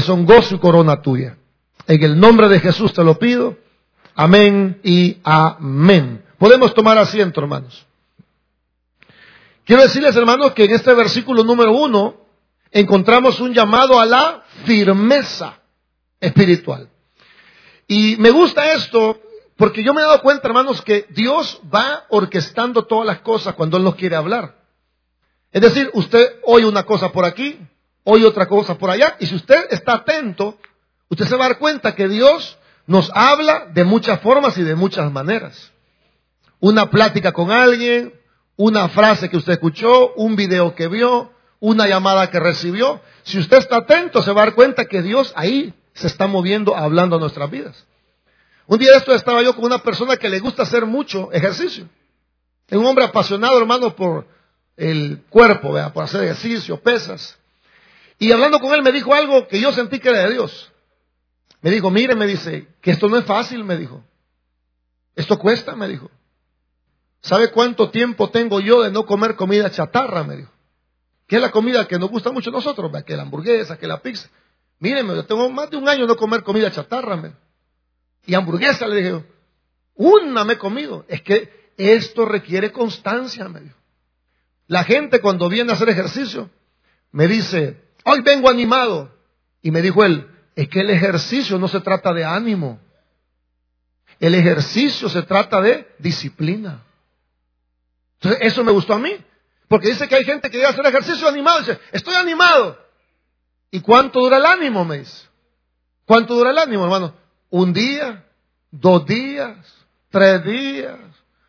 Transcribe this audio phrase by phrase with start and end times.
[0.00, 1.36] que son gozo y corona tuya.
[1.86, 3.58] En el nombre de Jesús te lo pido.
[4.14, 6.24] Amén y amén.
[6.38, 7.86] Podemos tomar asiento, hermanos.
[9.66, 12.16] Quiero decirles, hermanos, que en este versículo número uno
[12.70, 15.60] encontramos un llamado a la firmeza
[16.18, 16.88] espiritual.
[17.86, 19.20] Y me gusta esto
[19.56, 23.76] porque yo me he dado cuenta, hermanos, que Dios va orquestando todas las cosas cuando
[23.76, 24.56] Él nos quiere hablar.
[25.52, 27.58] Es decir, usted oye una cosa por aquí,
[28.10, 30.58] oye otra cosa por allá, y si usted está atento,
[31.08, 34.74] usted se va a dar cuenta que Dios nos habla de muchas formas y de
[34.74, 35.70] muchas maneras.
[36.58, 38.12] Una plática con alguien,
[38.56, 43.00] una frase que usted escuchó, un video que vio, una llamada que recibió.
[43.22, 46.76] Si usted está atento, se va a dar cuenta que Dios ahí se está moviendo,
[46.76, 47.86] hablando a nuestras vidas.
[48.66, 51.88] Un día de esto estaba yo con una persona que le gusta hacer mucho ejercicio.
[52.68, 54.26] Es un hombre apasionado, hermano, por
[54.76, 57.39] el cuerpo, por hacer ejercicio, pesas.
[58.20, 60.70] Y hablando con él me dijo algo que yo sentí que era de Dios.
[61.62, 64.04] Me dijo, mire, me dice, que esto no es fácil, me dijo.
[65.16, 66.10] Esto cuesta, me dijo.
[67.22, 70.22] ¿Sabe cuánto tiempo tengo yo de no comer comida chatarra?
[70.22, 70.52] Me dijo.
[71.26, 74.02] Que es la comida que nos gusta mucho a nosotros, que la hamburguesa, que la
[74.02, 74.28] pizza.
[74.80, 77.16] Míreme, yo tengo más de un año de no comer comida chatarra.
[77.16, 77.40] Me dijo.
[78.26, 79.24] Y hamburguesa le dije,
[79.94, 81.06] una me comido.
[81.08, 83.76] Es que esto requiere constancia, me dijo.
[84.66, 86.50] La gente cuando viene a hacer ejercicio
[87.12, 89.14] me dice, hoy vengo animado.
[89.62, 92.80] Y me dijo él, es que el ejercicio no se trata de ánimo.
[94.18, 96.82] El ejercicio se trata de disciplina.
[98.14, 99.16] Entonces, eso me gustó a mí.
[99.68, 102.78] Porque dice que hay gente que a hacer ejercicio animado dice, estoy animado.
[103.70, 104.84] ¿Y cuánto dura el ánimo?
[104.84, 105.28] Me dice.
[106.04, 107.14] ¿Cuánto dura el ánimo, hermano?
[107.50, 108.24] un día,
[108.70, 109.56] dos días,
[110.08, 110.98] tres días.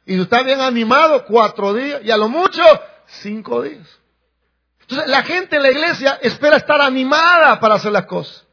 [0.06, 2.02] Y usted está bien animado, cuatro días.
[2.04, 2.64] Y a lo mucho,
[3.06, 3.88] cinco días.
[4.92, 8.46] Entonces, la gente en la iglesia espera estar animada para hacer las cosas.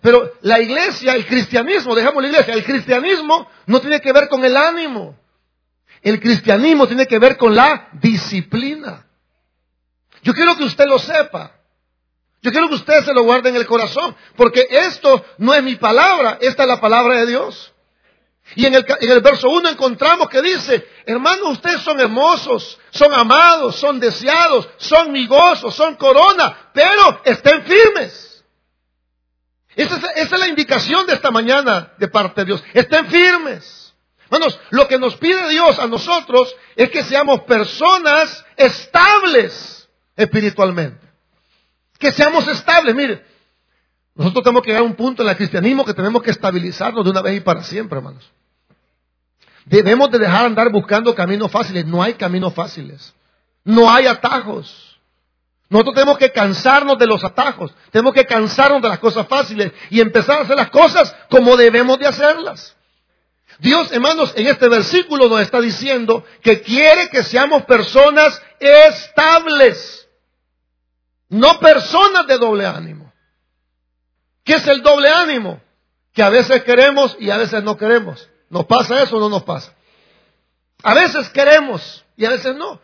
[0.00, 4.44] Pero la iglesia, el cristianismo, dejamos la iglesia, el cristianismo no tiene que ver con
[4.44, 5.16] el ánimo.
[6.02, 9.06] El cristianismo tiene que ver con la disciplina.
[10.22, 11.52] Yo quiero que usted lo sepa.
[12.42, 15.76] Yo quiero que ustedes se lo guarden en el corazón, porque esto no es mi
[15.76, 17.72] palabra, esta es la palabra de Dios.
[18.54, 23.12] Y en el, en el verso 1 encontramos que dice, hermanos, ustedes son hermosos, son
[23.12, 28.44] amados, son deseados, son mi gozo, son corona, pero estén firmes.
[29.74, 32.64] Esa es, esa es la indicación de esta mañana de parte de Dios.
[32.72, 33.94] Estén firmes.
[34.30, 41.06] Hermanos, lo que nos pide Dios a nosotros es que seamos personas estables espiritualmente.
[41.98, 42.94] Que seamos estables.
[42.94, 43.24] Mire,
[44.16, 47.10] nosotros tenemos que llegar a un punto en el cristianismo que tenemos que estabilizarnos de
[47.10, 48.24] una vez y para siempre, hermanos.
[49.66, 51.84] Debemos de dejar andar buscando caminos fáciles.
[51.84, 53.14] No hay caminos fáciles.
[53.62, 54.98] No hay atajos.
[55.68, 57.74] Nosotros tenemos que cansarnos de los atajos.
[57.90, 61.98] Tenemos que cansarnos de las cosas fáciles y empezar a hacer las cosas como debemos
[61.98, 62.74] de hacerlas.
[63.58, 70.08] Dios, hermanos, en este versículo nos está diciendo que quiere que seamos personas estables.
[71.28, 73.12] No personas de doble ánimo.
[74.46, 75.60] ¿Qué es el doble ánimo?
[76.14, 78.28] Que a veces queremos y a veces no queremos.
[78.48, 79.74] ¿Nos pasa eso o no nos pasa?
[80.84, 82.80] A veces queremos y a veces no.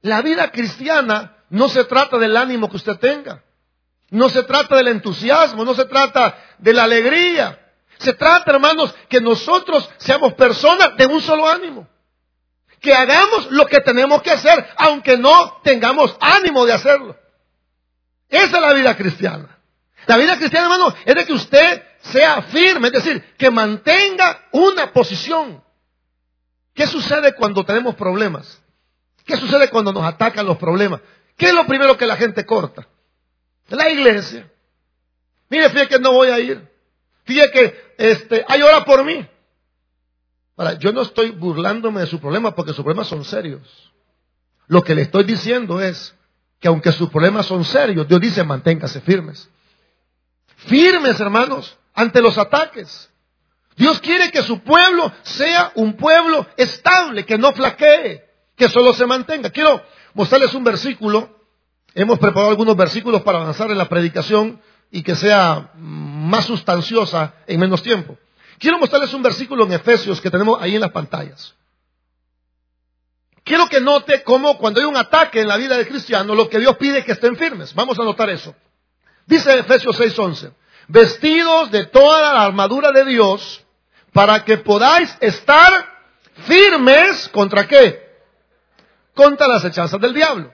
[0.00, 3.44] La vida cristiana no se trata del ánimo que usted tenga.
[4.08, 7.60] No se trata del entusiasmo, no se trata de la alegría.
[7.98, 11.86] Se trata, hermanos, que nosotros seamos personas de un solo ánimo.
[12.80, 17.16] Que hagamos lo que tenemos que hacer, aunque no tengamos ánimo de hacerlo.
[18.30, 19.58] Esa es la vida cristiana.
[20.06, 24.92] La vida cristiana, hermano, es de que usted sea firme, es decir, que mantenga una
[24.92, 25.62] posición.
[26.74, 28.60] ¿Qué sucede cuando tenemos problemas?
[29.24, 31.00] ¿Qué sucede cuando nos atacan los problemas?
[31.36, 32.88] ¿Qué es lo primero que la gente corta?
[33.68, 34.50] La iglesia.
[35.48, 36.68] Mire, fíjate que no voy a ir.
[37.24, 39.26] Fíjate que este, hay hora por mí.
[40.56, 43.92] Ahora, yo no estoy burlándome de su problema porque sus problemas son serios.
[44.66, 46.14] Lo que le estoy diciendo es,
[46.62, 49.50] que aunque sus problemas son serios, Dios dice manténgase firmes.
[50.66, 53.10] Firmes, hermanos, ante los ataques.
[53.76, 58.22] Dios quiere que su pueblo sea un pueblo estable, que no flaquee,
[58.56, 59.50] que solo se mantenga.
[59.50, 59.82] Quiero
[60.14, 61.38] mostrarles un versículo.
[61.94, 64.60] Hemos preparado algunos versículos para avanzar en la predicación
[64.90, 68.18] y que sea más sustanciosa en menos tiempo.
[68.58, 71.54] Quiero mostrarles un versículo en Efesios que tenemos ahí en las pantallas.
[73.44, 76.60] Quiero que note cómo cuando hay un ataque en la vida del cristiano, lo que
[76.60, 77.74] Dios pide es que estén firmes.
[77.74, 78.54] Vamos a notar eso.
[79.26, 80.52] Dice Efesios 6:11,
[80.88, 83.64] vestidos de toda la armadura de Dios
[84.12, 85.86] para que podáis estar
[86.46, 88.02] firmes contra qué?
[89.14, 90.52] Contra las hechanzas del diablo.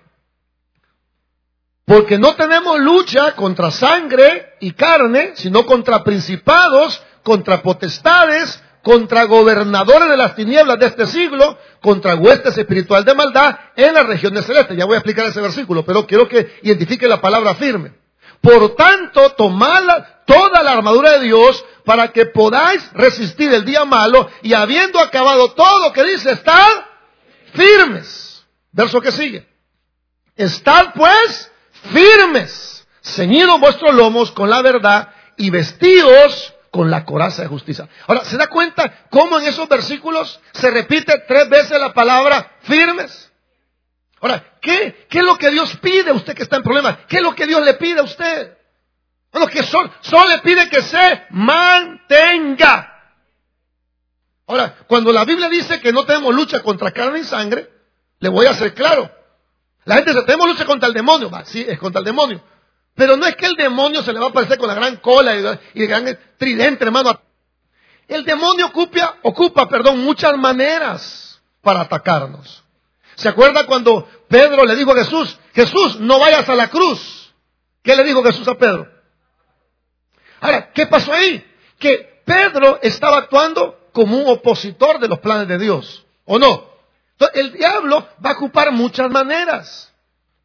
[1.85, 10.09] Porque no tenemos lucha contra sangre y carne, sino contra principados, contra potestades, contra gobernadores
[10.09, 14.76] de las tinieblas de este siglo, contra huestes espiritual de maldad en las regiones celestes.
[14.76, 17.93] Ya voy a explicar ese versículo, pero quiero que identifique la palabra firme.
[18.40, 19.85] Por tanto, tomad
[20.26, 25.52] toda la armadura de Dios para que podáis resistir el día malo y habiendo acabado
[25.52, 26.85] todo que dice, estad
[27.55, 28.44] firmes.
[28.73, 29.46] Verso que sigue.
[30.37, 31.50] Estad pues
[31.93, 37.88] firmes, ceñidos vuestros lomos con la verdad y vestidos con la coraza de justicia.
[38.06, 43.32] Ahora, ¿se da cuenta cómo en esos versículos se repite tres veces la palabra firmes?
[44.20, 46.99] Ahora, ¿qué, es lo que Dios pide a usted que está en problemas?
[47.09, 48.56] ¿Qué es lo que Dios le pide a usted?
[49.32, 49.91] Bueno, que solo,
[50.29, 52.94] le pide que se mantenga.
[54.47, 57.70] Ahora, cuando la Biblia dice que no tenemos lucha contra carne y sangre,
[58.19, 59.11] le voy a hacer claro.
[59.85, 61.31] La gente dice, tenemos lucha contra el demonio.
[61.44, 62.43] Sí, es contra el demonio.
[62.94, 65.37] Pero no es que el demonio se le va a aparecer con la gran cola
[65.37, 67.21] y, el gran tridente, hermano.
[68.09, 68.67] El demonio
[69.23, 72.64] ocupa, muchas maneras para atacarnos.
[73.19, 77.35] ¿Se acuerda cuando Pedro le dijo a Jesús, Jesús, no vayas a la cruz?
[77.82, 78.88] ¿Qué le dijo Jesús a Pedro?
[80.41, 81.44] Ahora, ¿qué pasó ahí?
[81.81, 86.70] Que Pedro estaba actuando como un opositor de los planes de Dios, ¿o no?
[87.19, 89.93] Entonces, el diablo va a ocupar muchas maneras,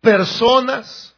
[0.02, 1.14] personas,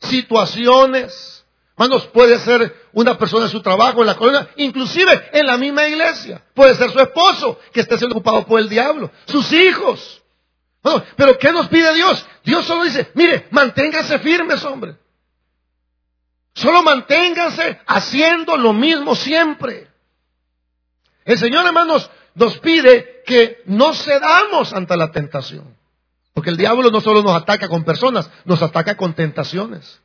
[0.00, 1.44] situaciones.
[1.78, 5.86] Hermanos, puede ser una persona en su trabajo, en la colonia, inclusive en la misma
[5.86, 6.42] iglesia.
[6.52, 10.24] Puede ser su esposo que esté siendo ocupado por el diablo, sus hijos.
[11.16, 12.26] Pero ¿qué nos pide Dios?
[12.44, 14.96] Dios solo dice, mire, manténganse firmes, hombre.
[16.54, 19.88] Solo manténganse haciendo lo mismo siempre.
[21.24, 25.76] El Señor, hermanos, nos pide que no cedamos ante la tentación.
[26.32, 30.00] Porque el diablo no solo nos ataca con personas, nos ataca con tentaciones.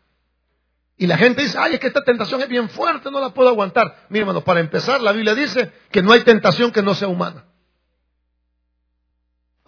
[0.97, 3.49] Y la gente dice, ay, es que esta tentación es bien fuerte, no la puedo
[3.49, 4.05] aguantar.
[4.09, 7.45] Mira, hermano, para empezar, la Biblia dice que no hay tentación que no sea humana.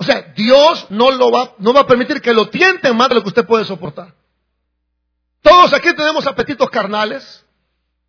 [0.04, 3.16] O sea, Dios no, lo va, no va a permitir que lo tienten más de
[3.16, 4.14] lo que usted puede soportar.
[5.42, 7.46] Todos aquí tenemos apetitos carnales.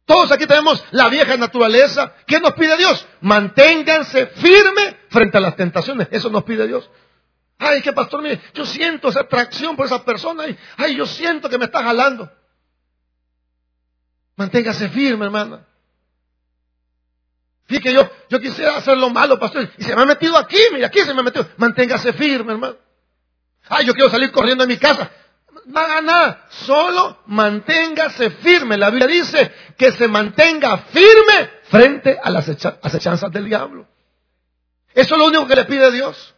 [0.04, 2.12] Todos aquí tenemos la vieja naturaleza.
[2.26, 3.06] ¿Qué nos pide Dios?
[3.20, 6.08] Manténganse firmes frente a las tentaciones.
[6.10, 6.90] Eso nos pide Dios.
[7.58, 10.46] Ay, que pastor, mire, yo siento esa atracción por esa persona.
[10.76, 12.28] Ay, yo siento que me está jalando.
[14.34, 15.64] Manténgase firme, hermana.
[17.66, 19.68] Fíjate que yo, yo quisiera hacer lo malo, pastor.
[19.78, 21.48] Y se me ha metido aquí, mire, aquí se me ha metido.
[21.56, 22.76] Manténgase firme, hermano.
[23.68, 25.10] Ay, yo quiero salir corriendo de mi casa.
[25.66, 26.46] No haga nada.
[26.50, 28.76] Solo manténgase firme.
[28.76, 33.88] La Biblia dice que se mantenga firme frente a las acechanzas del diablo.
[34.92, 36.34] Eso es lo único que le pide Dios.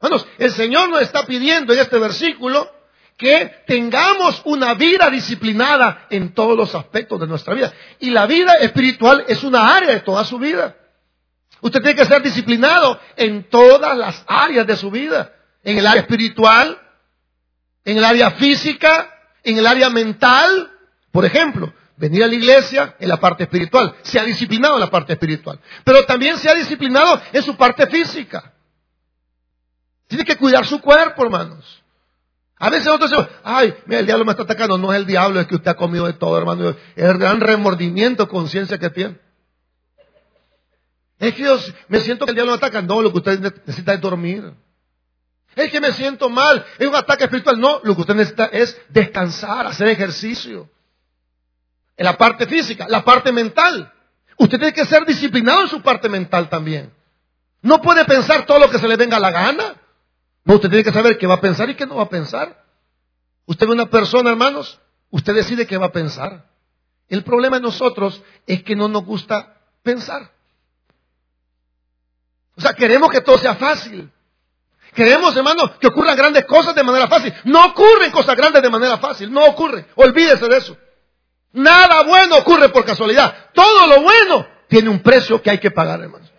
[0.00, 2.70] Hermanos, el Señor nos está pidiendo en este versículo
[3.18, 7.72] que tengamos una vida disciplinada en todos los aspectos de nuestra vida.
[7.98, 10.76] Y la vida espiritual es una área de toda su vida.
[11.60, 15.32] Usted tiene que ser disciplinado en todas las áreas de su vida.
[15.64, 16.80] En el área espiritual,
[17.84, 19.12] en el área física,
[19.42, 20.70] en el área mental.
[21.10, 23.96] Por ejemplo, venir a la iglesia en la parte espiritual.
[24.02, 25.58] Se ha disciplinado en la parte espiritual.
[25.82, 28.52] Pero también se ha disciplinado en su parte física.
[30.06, 31.77] Tiene que cuidar su cuerpo, hermanos.
[32.58, 34.78] A veces nosotros decimos, ay, mira, el diablo me está atacando.
[34.78, 36.70] No es el diablo, es que usted ha comido de todo, hermano.
[36.70, 39.18] Es el gran remordimiento, conciencia que tiene.
[41.20, 42.82] Es que yo me siento que el diablo me ataca.
[42.82, 44.52] No, lo que usted necesita es dormir.
[45.54, 46.64] Es que me siento mal.
[46.78, 47.60] Es un ataque espiritual.
[47.60, 50.68] No, lo que usted necesita es descansar, hacer ejercicio.
[51.96, 53.92] En la parte física, la parte mental.
[54.36, 56.92] Usted tiene que ser disciplinado en su parte mental también.
[57.62, 59.74] No puede pensar todo lo que se le venga a la gana
[60.56, 62.64] usted tiene que saber qué va a pensar y qué no va a pensar.
[63.46, 66.46] Usted ve una persona, hermanos, usted decide qué va a pensar.
[67.08, 70.30] El problema de nosotros es que no nos gusta pensar.
[72.56, 74.10] O sea, queremos que todo sea fácil.
[74.94, 77.32] Queremos, hermanos, que ocurran grandes cosas de manera fácil.
[77.44, 79.32] No ocurren cosas grandes de manera fácil.
[79.32, 79.86] No ocurre.
[79.94, 80.76] Olvídese de eso.
[81.52, 83.50] Nada bueno ocurre por casualidad.
[83.54, 86.30] Todo lo bueno tiene un precio que hay que pagar, hermanos.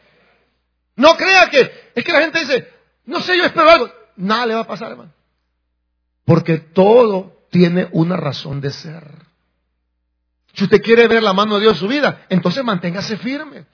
[0.96, 2.72] No crea que, es que la gente dice,
[3.06, 5.12] no sé, yo espero algo nada le va a pasar, hermano.
[6.26, 9.04] Porque todo tiene una razón de ser.
[10.54, 13.66] Si usted quiere ver la mano de Dios en su vida, entonces manténgase firme.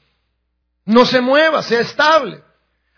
[0.85, 2.41] No se mueva, sea estable.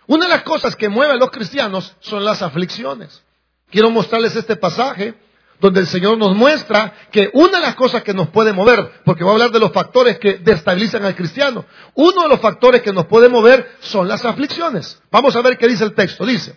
[0.07, 3.23] Una de las cosas que mueve a los cristianos son las aflicciones.
[3.69, 5.15] Quiero mostrarles este pasaje
[5.59, 9.23] donde el Señor nos muestra que una de las cosas que nos puede mover, porque
[9.23, 12.93] voy a hablar de los factores que destabilizan al cristiano, uno de los factores que
[12.93, 15.01] nos puede mover son las aflicciones.
[15.11, 16.25] Vamos a ver qué dice el texto.
[16.25, 16.55] Dice,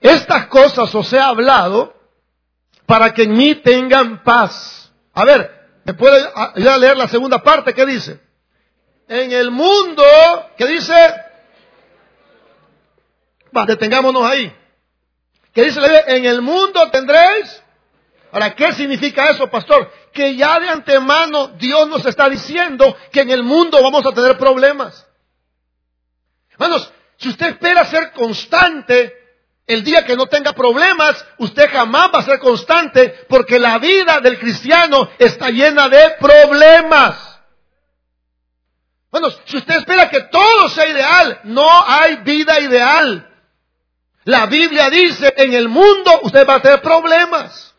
[0.00, 1.94] estas cosas os he hablado
[2.86, 4.92] para que en mí tengan paz.
[5.14, 5.50] A ver,
[5.84, 6.20] ¿me puede
[6.56, 7.74] ir a leer la segunda parte?
[7.74, 8.20] ¿Qué dice?
[9.08, 10.04] En el mundo,
[10.56, 11.14] ¿qué dice?
[13.56, 14.56] Va, detengámonos ahí.
[15.52, 17.62] ¿Qué dice la En el mundo tendréis.
[18.32, 19.90] Ahora, ¿qué significa eso, pastor?
[20.12, 24.38] Que ya de antemano Dios nos está diciendo que en el mundo vamos a tener
[24.38, 25.06] problemas.
[26.52, 29.19] Hermanos, si usted espera ser constante,
[29.70, 34.18] el día que no tenga problemas, usted jamás va a ser constante porque la vida
[34.20, 37.40] del cristiano está llena de problemas.
[39.12, 43.28] Bueno, si usted espera que todo sea ideal, no hay vida ideal.
[44.24, 47.72] La Biblia dice, en el mundo usted va a tener problemas.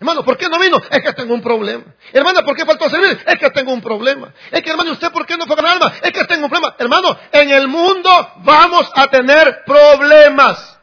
[0.00, 0.80] Hermano, ¿por qué no vino?
[0.90, 1.84] Es que tengo un problema.
[2.12, 3.22] Hermano, ¿por qué faltó a servir?
[3.26, 4.32] Es que tengo un problema.
[4.50, 5.92] Es que, hermano, ¿usted por qué no fue con alma?
[6.00, 6.74] Es que tengo un problema.
[6.78, 10.77] Hermano, en el mundo vamos a tener problemas.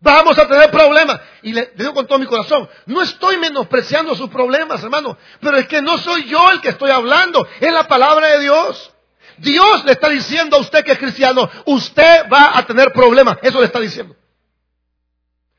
[0.00, 1.20] Vamos a tener problemas.
[1.42, 5.66] Y le digo con todo mi corazón, no estoy menospreciando sus problemas, hermano, pero es
[5.66, 8.92] que no soy yo el que estoy hablando, es la palabra de Dios.
[9.38, 13.38] Dios le está diciendo a usted que es cristiano, usted va a tener problemas.
[13.42, 14.16] Eso le está diciendo.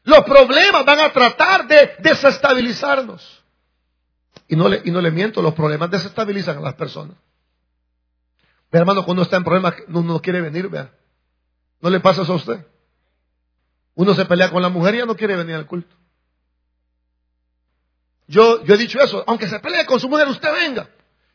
[0.03, 3.43] Los problemas van a tratar de desestabilizarnos.
[4.48, 7.15] Y no le, miento, los problemas desestabilizan a las personas.
[8.72, 10.91] Ve, hermano, cuando está en problemas, no, no quiere venir, vea.
[11.81, 12.65] ¿No le pasa eso a usted?
[14.00, 15.94] Uno se pelea con la mujer y ya no quiere venir al culto.
[18.27, 20.88] Yo, he dicho eso, aunque se pelee con su mujer, usted venga.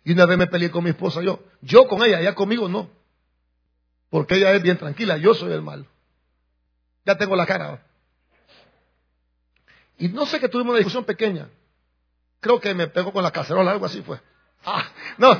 [0.03, 1.45] Y una vez me peleé con mi esposa yo.
[1.61, 2.89] Yo con ella, ella conmigo no.
[4.09, 5.85] Porque ella es bien tranquila, yo soy el malo.
[7.05, 7.85] Ya tengo la cara.
[9.99, 11.51] Y no sé que tuvimos una discusión pequeña.
[12.41, 14.19] Creo que me pegó con la cacerola, algo así fue.
[14.65, 15.39] Ah, no.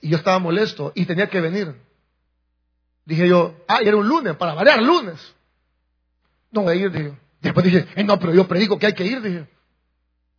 [0.00, 1.74] y yo estaba molesto y tenía que venir.
[3.04, 5.34] Dije yo, ah, y era un lunes, para variar lunes.
[6.50, 7.12] No voy a ir, dije.
[7.40, 9.46] Después dije, eh, no, pero yo predico que hay que ir, dije.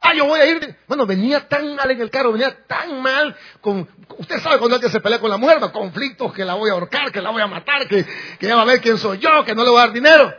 [0.01, 0.75] Ah, yo voy a ir.
[0.88, 3.36] Bueno, venía tan mal en el carro, venía tan mal.
[3.60, 3.88] Con,
[4.18, 7.12] usted sabe cuando alguien se pelea con la mujer, conflictos, que la voy a ahorcar,
[7.12, 8.06] que la voy a matar, que,
[8.39, 10.34] que ya va a ver quién soy yo, que no le voy a dar dinero.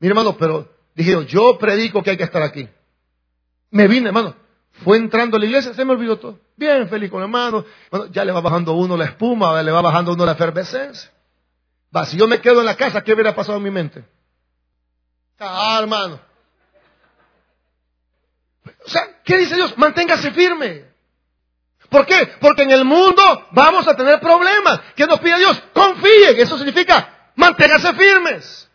[0.00, 2.68] Mi hermano, pero dije yo, yo predico que hay que estar aquí.
[3.70, 4.34] Me vine, hermano.
[4.82, 6.40] Fue entrando a la iglesia, se me olvidó todo.
[6.56, 7.64] Bien feliz con el hermano.
[7.90, 11.12] Bueno, ya le va bajando uno la espuma, le va bajando uno la efervescencia.
[11.94, 14.04] Va, si yo me quedo en la casa, ¿qué hubiera pasado en mi mente?
[15.38, 16.20] Ah, hermano.
[18.86, 19.76] O sea, ¿qué dice Dios?
[19.76, 20.84] Manténgase firme.
[21.88, 22.32] ¿Por qué?
[22.40, 24.80] Porque en el mundo vamos a tener problemas.
[24.96, 25.62] ¿Qué nos pide Dios?
[25.72, 26.38] Confíen.
[26.38, 28.68] Eso significa manténgase firmes.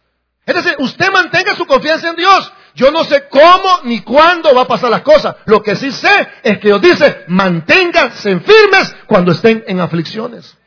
[0.46, 2.51] Es decir, usted mantenga su confianza en Dios.
[2.75, 5.36] Yo no sé cómo ni cuándo va a pasar las cosas.
[5.46, 10.58] Lo que sí sé es que Dios dice, manténganse firmes cuando estén en aflicciones.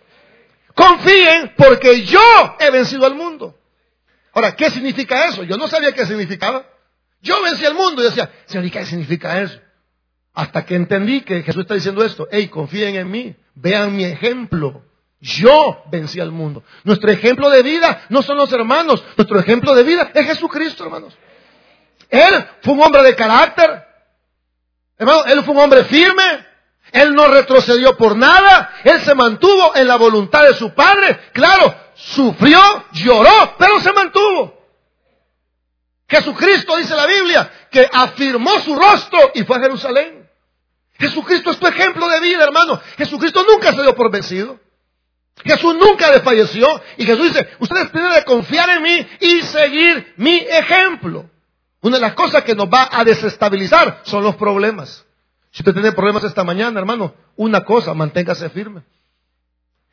[0.75, 2.20] Confíen porque yo
[2.58, 3.58] he vencido al mundo.
[4.32, 5.42] Ahora, ¿qué significa eso?
[5.44, 6.64] Yo no sabía qué significaba.
[7.20, 9.60] Yo vencí al mundo y decía, Señor, ¿y qué significa eso?
[10.34, 14.82] Hasta que entendí que Jesús está diciendo esto, hey, confíen en mí, vean mi ejemplo.
[15.20, 16.64] Yo vencí al mundo.
[16.82, 21.16] Nuestro ejemplo de vida no son los hermanos, nuestro ejemplo de vida es Jesucristo, hermanos.
[22.08, 23.84] Él fue un hombre de carácter,
[24.98, 26.46] hermano, él fue un hombre firme,
[26.90, 31.18] él no retrocedió por nada, él se mantuvo en la voluntad de su Padre.
[31.32, 31.74] Claro,
[32.04, 32.61] sufrió,
[32.92, 34.59] lloró, pero se mantuvo.
[36.09, 40.28] Jesucristo, dice la Biblia, que afirmó su rostro y fue a Jerusalén.
[40.99, 42.80] Jesucristo es tu ejemplo de vida, hermano.
[42.97, 44.61] Jesucristo nunca se dio por vencido.
[45.44, 46.66] Jesús nunca desfalleció.
[46.99, 51.30] Y Jesús dice, ustedes tienen que confiar en mí y seguir mi ejemplo.
[51.80, 55.04] Una de las cosas que nos va a desestabilizar son los problemas.
[55.50, 58.82] Si usted tiene problemas esta mañana, hermano, una cosa, manténgase firme.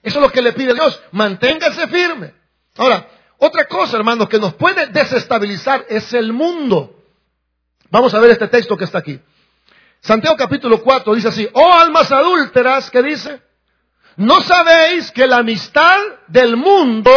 [0.01, 2.33] Eso es lo que le pide Dios, manténgase firme.
[2.77, 6.95] Ahora, otra cosa, hermanos, que nos puede desestabilizar es el mundo.
[7.89, 9.19] Vamos a ver este texto que está aquí.
[10.01, 13.41] Santiago capítulo 4 dice así, oh almas adúlteras, ¿qué dice?
[14.15, 17.11] ¿No sabéis que la amistad del mundo,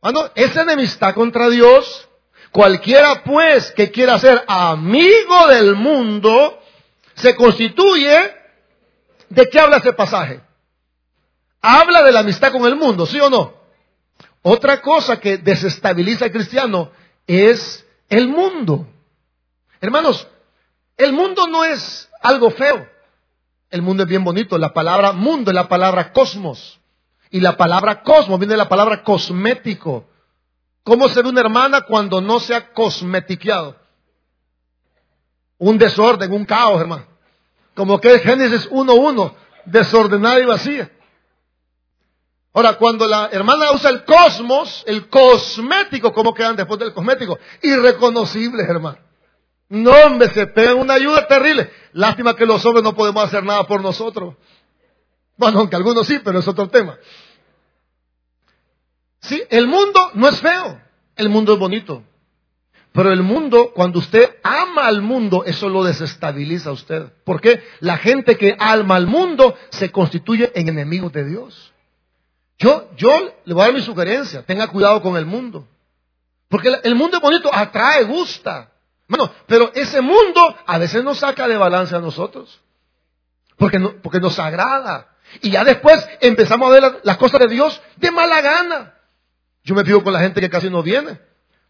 [0.00, 2.08] bueno, es enemistad contra Dios?
[2.50, 6.60] Cualquiera pues que quiera ser amigo del mundo,
[7.14, 8.34] se constituye,
[9.28, 10.45] ¿de qué habla ese pasaje?
[11.60, 13.54] Habla de la amistad con el mundo, ¿sí o no?
[14.42, 16.92] Otra cosa que desestabiliza al cristiano
[17.26, 18.86] es el mundo.
[19.80, 20.28] Hermanos,
[20.96, 22.88] el mundo no es algo feo.
[23.70, 24.56] El mundo es bien bonito.
[24.56, 26.78] La palabra mundo es la palabra cosmos.
[27.30, 30.06] Y la palabra cosmos viene de la palabra cosmético.
[30.84, 33.76] ¿Cómo se ve una hermana cuando no se ha cosmetiqueado?
[35.58, 37.04] Un desorden, un caos, hermano.
[37.74, 39.34] Como que es Génesis 1.1,
[39.64, 40.90] desordenada y vacía.
[42.56, 47.38] Ahora, cuando la hermana usa el cosmos, el cosmético, ¿cómo quedan después del cosmético?
[47.60, 48.96] Irreconocibles, hermano.
[49.68, 51.70] No, hombre, se pegan una ayuda terrible.
[51.92, 54.36] Lástima que los hombres no podemos hacer nada por nosotros.
[55.36, 56.96] Bueno, aunque algunos sí, pero es otro tema.
[59.20, 60.80] Sí, el mundo no es feo,
[61.16, 62.04] el mundo es bonito.
[62.90, 67.12] Pero el mundo, cuando usted ama al mundo, eso lo desestabiliza a usted.
[67.22, 67.62] ¿Por qué?
[67.80, 71.74] La gente que ama al mundo se constituye en enemigos de Dios.
[72.58, 75.68] Yo, yo le voy a dar mi sugerencia, tenga cuidado con el mundo.
[76.48, 78.70] Porque el mundo es bonito, atrae, gusta.
[79.08, 82.60] Bueno, pero ese mundo a veces nos saca de balance a nosotros.
[83.56, 85.08] Porque, no, porque nos agrada.
[85.42, 88.94] Y ya después empezamos a ver las cosas de Dios de mala gana.
[89.64, 91.20] Yo me fijo con la gente que casi no viene.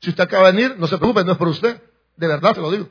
[0.01, 1.81] Si usted acaba de venir, no se preocupe, no es por usted.
[2.17, 2.89] De verdad te lo digo.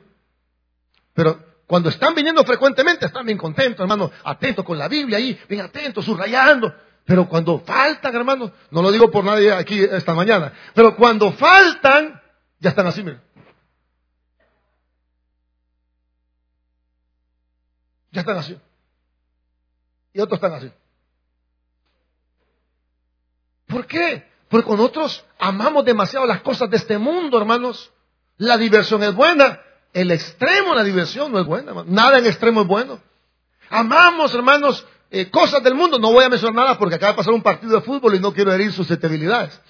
[1.14, 5.62] Pero cuando están viniendo frecuentemente, están bien contentos, hermano, atentos con la Biblia ahí, bien
[5.62, 6.72] atentos, subrayando.
[7.06, 12.20] Pero cuando faltan, hermano, no lo digo por nadie aquí esta mañana, pero cuando faltan,
[12.58, 13.22] ya están así, miren.
[18.10, 18.58] Ya están así.
[20.12, 20.72] Y otros están así.
[23.66, 24.28] ¿Por qué?
[24.48, 27.92] Porque nosotros amamos demasiado las cosas de este mundo, hermanos.
[28.36, 29.60] La diversión es buena.
[29.92, 31.84] El extremo de la diversión no es buena.
[31.86, 33.00] Nada en extremo es bueno.
[33.68, 34.86] Amamos, hermanos,
[35.20, 35.98] eh, cosas del mundo.
[35.98, 38.32] No voy a mencionar nada porque acaba de pasar un partido de fútbol y no
[38.32, 39.60] quiero herir susceptibilidades.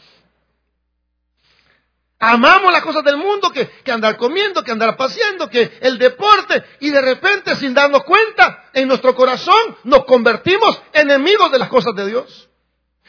[2.19, 6.65] Amamos las cosas del mundo, que, que, andar comiendo, que andar paseando, que el deporte,
[6.81, 11.95] y de repente, sin darnos cuenta, en nuestro corazón nos convertimos enemigos de las cosas
[11.95, 12.49] de Dios.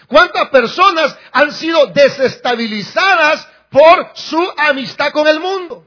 [0.07, 5.85] ¿Cuántas personas han sido desestabilizadas por su amistad con el mundo?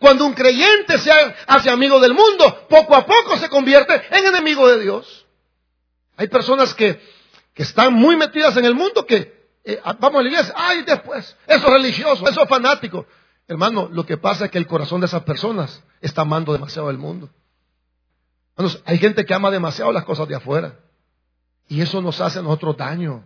[0.00, 1.10] Cuando un creyente se
[1.46, 5.26] hace amigo del mundo, poco a poco se convierte en enemigo de Dios.
[6.18, 7.00] Hay personas que,
[7.54, 11.36] que están muy metidas en el mundo que eh, vamos a la iglesia, ay, después,
[11.46, 13.06] eso es religioso, eso es fanático.
[13.46, 16.98] Hermano, lo que pasa es que el corazón de esas personas está amando demasiado el
[16.98, 17.30] mundo.
[18.84, 20.74] hay gente que ama demasiado las cosas de afuera.
[21.68, 23.24] Y eso nos hace a nosotros daño.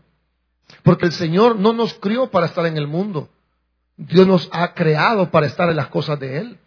[0.82, 3.30] Porque el Señor no nos crió para estar en el mundo.
[3.96, 6.58] Dios nos ha creado para estar en las cosas de Él.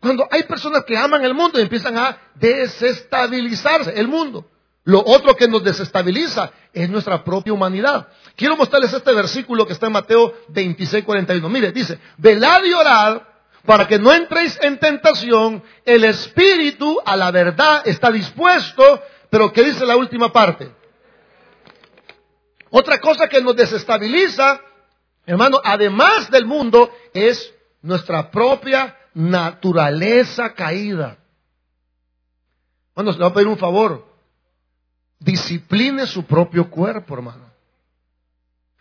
[0.00, 4.48] Cuando hay personas que aman el mundo y empiezan a desestabilizarse el mundo.
[4.84, 8.08] Lo otro que nos desestabiliza es nuestra propia humanidad.
[8.34, 11.48] Quiero mostrarles este versículo que está en Mateo 26, 41.
[11.48, 13.22] Mire, dice, velad y orad
[13.64, 15.62] para que no entréis en tentación.
[15.84, 20.72] El espíritu a la verdad está dispuesto, pero ¿qué dice la última parte?
[22.70, 24.60] Otra cosa que nos desestabiliza,
[25.26, 31.18] hermano, además del mundo, es nuestra propia naturaleza caída.
[32.94, 34.11] Bueno, le voy a pedir un favor.
[35.24, 37.50] Discipline su propio cuerpo, hermano.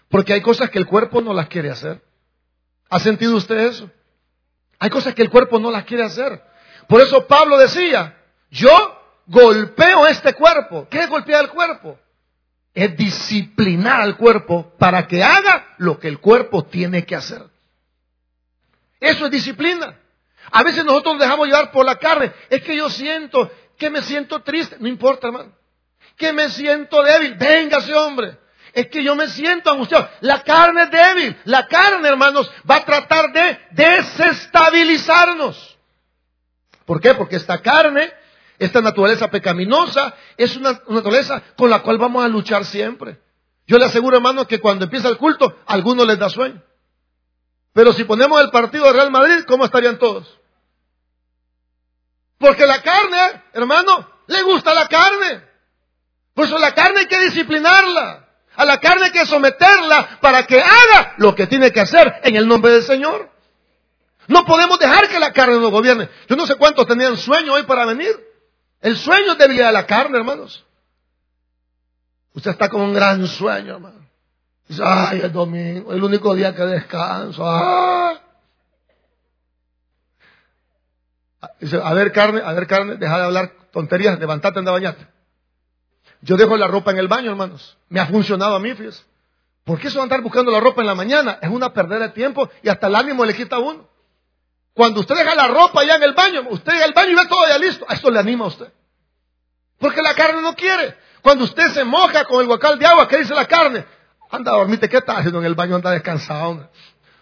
[0.09, 2.01] Porque hay cosas que el cuerpo no las quiere hacer.
[2.89, 3.89] ¿Ha sentido usted eso?
[4.79, 6.41] Hay cosas que el cuerpo no las quiere hacer.
[6.87, 8.17] Por eso Pablo decía,
[8.49, 8.71] yo
[9.27, 10.87] golpeo este cuerpo.
[10.89, 11.97] ¿Qué es golpear el cuerpo?
[12.73, 17.43] es disciplinar al cuerpo para que haga lo que el cuerpo tiene que hacer.
[18.99, 19.97] Eso es disciplina.
[20.51, 22.31] A veces nosotros nos dejamos llevar por la carne.
[22.49, 24.77] Es que yo siento que me siento triste.
[24.79, 25.51] No importa, hermano.
[26.21, 27.35] Que me siento débil.
[27.35, 28.37] Véngase, hombre.
[28.73, 30.09] Es que yo me siento angustiado.
[30.21, 31.35] La carne es débil.
[31.43, 35.77] La carne, hermanos, va a tratar de desestabilizarnos.
[36.85, 37.15] ¿Por qué?
[37.15, 38.13] Porque esta carne
[38.61, 43.19] esta naturaleza pecaminosa es una, naturaleza con la cual vamos a luchar siempre.
[43.65, 46.61] Yo le aseguro, hermano, que cuando empieza el culto, a algunos les da sueño.
[47.73, 50.39] Pero si ponemos el partido de Real Madrid, ¿cómo estarían todos?
[52.37, 55.43] Porque la carne, hermano, le gusta la carne.
[56.33, 58.27] Por eso la carne hay que disciplinarla.
[58.55, 62.35] A la carne hay que someterla para que haga lo que tiene que hacer en
[62.35, 63.29] el nombre del Señor.
[64.27, 66.09] No podemos dejar que la carne nos gobierne.
[66.27, 68.15] Yo no sé cuántos tenían sueño hoy para venir.
[68.81, 70.65] El sueño es debilidad de la carne, hermanos.
[72.33, 74.01] Usted está con un gran sueño, hermano.
[74.67, 77.43] Dice, ay, el domingo, el único día que descanso.
[77.45, 78.21] Ah.
[81.59, 85.05] Dice, a ver, carne, a ver, carne, deja de hablar tonterías, levantate, anda, bañate.
[86.21, 87.77] Yo dejo la ropa en el baño, hermanos.
[87.89, 89.03] Me ha funcionado a mí, fíjese.
[89.63, 91.39] ¿Por qué eso de andar buscando la ropa en la mañana?
[91.41, 93.87] Es una perder de tiempo y hasta el ánimo le quita a uno.
[94.73, 97.27] Cuando usted deja la ropa allá en el baño, usted llega al baño y ve
[97.27, 97.85] todo ya listo.
[97.87, 98.71] A esto le anima a usted.
[99.77, 100.95] Porque la carne no quiere.
[101.21, 103.85] Cuando usted se moja con el guacal de agua, ¿qué dice la carne?
[104.29, 105.75] Anda, dormite, ¿qué está haciendo en el baño?
[105.75, 106.69] Anda descansado.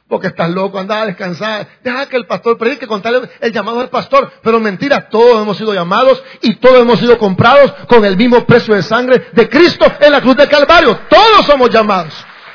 [0.10, 3.90] Porque estás loco, anda a descansar, deja que el pastor predique, contarle el llamado del
[3.90, 8.44] pastor, pero mentira, todos hemos sido llamados y todos hemos sido comprados con el mismo
[8.46, 12.14] precio de sangre de Cristo en la cruz de Calvario, todos somos llamados,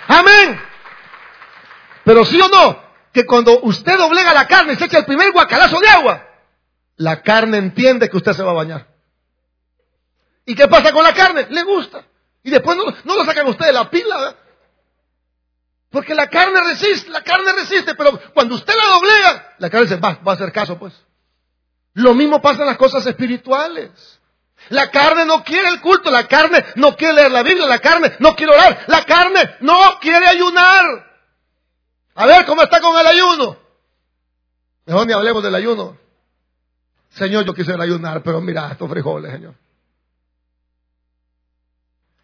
[0.09, 0.61] amén.
[2.03, 2.79] Pero sí o no,
[3.13, 6.27] que cuando usted doblega la carne y se echa el primer guacalazo de agua,
[6.97, 8.89] la carne entiende que usted se va a bañar.
[10.45, 11.47] ¿Y qué pasa con la carne?
[11.49, 12.05] Le gusta.
[12.43, 14.37] Y después no, lo sacan ustedes de la pila.
[15.95, 20.01] Porque la carne resiste, la carne resiste, pero cuando usted la doblega, la carne dice,
[20.01, 20.93] va, va a hacer caso pues.
[21.93, 23.93] Lo mismo pasa en las cosas espirituales.
[24.71, 28.13] La carne no quiere el culto, la carne no quiere leer la Biblia, la carne
[28.19, 30.85] no quiere orar, la carne no quiere ayunar.
[32.17, 33.57] A ver cómo está con el ayuno.
[34.87, 35.97] Mejor ni hablemos del ayuno.
[37.11, 39.55] Señor, yo quisiera ayunar, pero mira estos frijoles, Señor.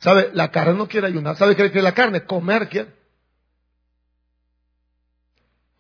[0.01, 0.31] ¿Sabe?
[0.35, 1.37] La carne no quiere ayunar.
[1.37, 2.25] ¿Sabe qué quiere la carne?
[2.25, 2.99] Comer quiere.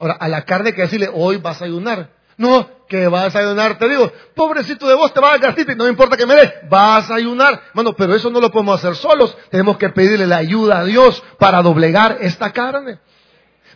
[0.00, 2.08] Ahora, a la carne que decirle, hoy vas a ayunar.
[2.38, 5.86] No, que vas a ayunar, te digo, pobrecito de vos, te vas a gastritis, no
[5.86, 7.64] importa que me des, vas a ayunar.
[7.74, 11.22] Bueno, pero eso no lo podemos hacer solos, tenemos que pedirle la ayuda a Dios
[11.38, 12.98] para doblegar esta carne.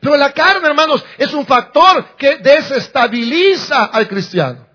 [0.00, 4.66] Pero la carne, hermanos, es un factor que desestabiliza al cristiano.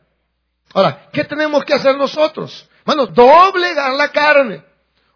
[0.73, 2.69] Ahora, ¿qué tenemos que hacer nosotros?
[2.85, 4.68] Hermanos, doblegar la carne.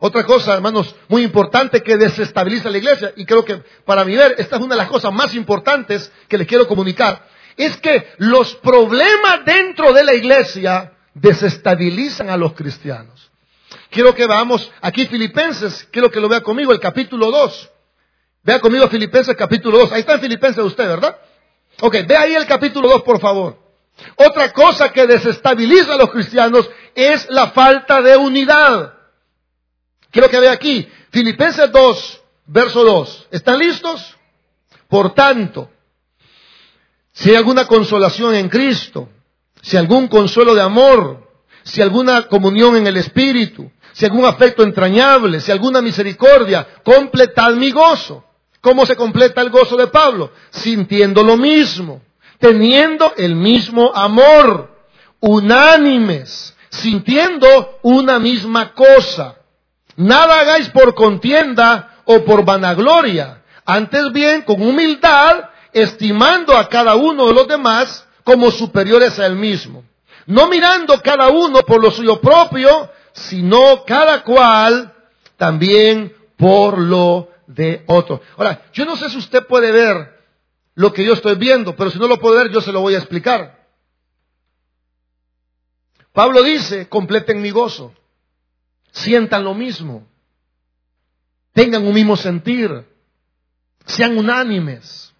[0.05, 4.35] Otra cosa, hermanos, muy importante que desestabiliza la iglesia, y creo que para mi ver,
[4.37, 8.53] esta es una de las cosas más importantes que les quiero comunicar, es que los
[8.55, 13.31] problemas dentro de la iglesia desestabilizan a los cristianos.
[13.89, 17.69] Quiero que veamos aquí Filipenses, quiero que lo vea conmigo, el capítulo 2.
[18.43, 19.93] Vea conmigo Filipenses capítulo 2.
[19.93, 21.17] Ahí está en Filipenses usted, ¿verdad?
[21.79, 23.57] Ok, ve ahí el capítulo 2, por favor.
[24.17, 29.02] Otra cosa que desestabiliza a los cristianos es la falta de unidad.
[30.13, 33.29] Quiero que vea aquí, Filipenses 2, verso 2.
[33.31, 34.15] ¿Están listos?
[34.87, 35.71] Por tanto,
[37.11, 39.09] si hay alguna consolación en Cristo,
[39.63, 41.31] si algún consuelo de amor,
[41.63, 47.71] si alguna comunión en el Espíritu, si algún afecto entrañable, si alguna misericordia, completad mi
[47.71, 48.23] gozo.
[48.61, 50.31] ¿Cómo se completa el gozo de Pablo?
[50.51, 52.03] Sintiendo lo mismo,
[52.37, 54.69] teniendo el mismo amor,
[55.21, 59.37] unánimes, sintiendo una misma cosa.
[59.95, 67.27] Nada hagáis por contienda o por vanagloria, antes bien con humildad, estimando a cada uno
[67.27, 69.83] de los demás como superiores a él mismo.
[70.25, 74.93] No mirando cada uno por lo suyo propio, sino cada cual
[75.37, 78.21] también por lo de otro.
[78.37, 80.13] Ahora, yo no sé si usted puede ver
[80.75, 82.95] lo que yo estoy viendo, pero si no lo puede ver, yo se lo voy
[82.95, 83.63] a explicar.
[86.11, 87.93] Pablo dice, completen mi gozo
[88.93, 90.07] sientan lo mismo,
[91.51, 92.87] tengan un mismo sentir,
[93.85, 95.13] sean unánimes,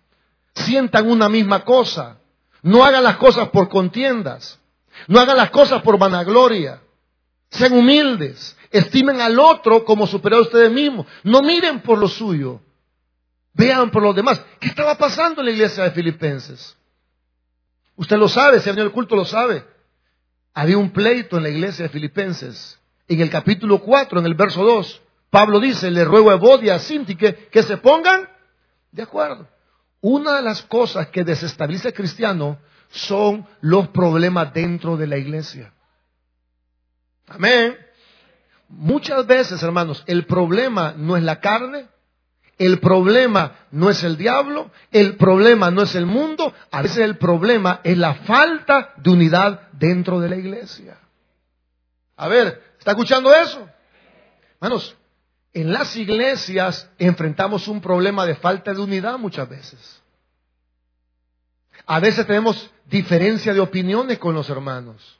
[0.53, 2.19] sientan una misma cosa,
[2.61, 4.59] no hagan las cosas por contiendas,
[5.07, 6.81] no hagan las cosas por vanagloria,
[7.49, 12.61] sean humildes, estimen al otro como superior a ustedes mismos, no miren por lo suyo,
[13.53, 14.41] vean por los demás.
[14.59, 16.77] ¿Qué estaba pasando en la iglesia de Filipenses?
[17.95, 19.65] Usted lo sabe, si culto lo sabe.
[20.53, 24.63] Había un pleito en la iglesia de Filipenses en el capítulo 4, en el verso
[24.63, 28.29] 2, Pablo dice, le ruego a Evodia, a Sinti, que, que se pongan
[28.91, 29.47] de acuerdo.
[30.01, 35.73] Una de las cosas que desestabiliza al cristiano son los problemas dentro de la iglesia.
[37.27, 37.77] Amén.
[38.69, 41.87] Muchas veces, hermanos, el problema no es la carne,
[42.57, 47.17] el problema no es el diablo, el problema no es el mundo, a veces el
[47.17, 50.97] problema es la falta de unidad dentro de la iglesia.
[52.23, 53.69] A ver, ¿Está escuchando eso?
[54.55, 54.93] Hermanos,
[55.53, 60.01] en las iglesias enfrentamos un problema de falta de unidad muchas veces.
[61.85, 65.17] A veces tenemos diferencia de opiniones con los hermanos.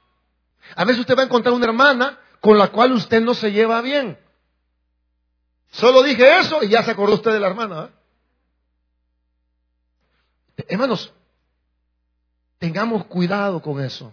[0.76, 3.82] A veces usted va a encontrar una hermana con la cual usted no se lleva
[3.82, 4.18] bien.
[5.72, 7.92] Solo dije eso y ya se acordó usted de la hermana.
[10.68, 11.13] Hermanos,
[12.60, 14.12] tengamos cuidado con eso.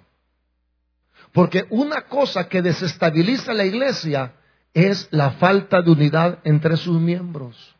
[1.32, 4.34] Porque una cosa que desestabiliza la iglesia
[4.74, 7.74] es la falta de unidad entre sus miembros.